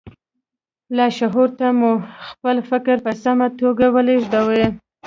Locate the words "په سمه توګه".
3.05-3.85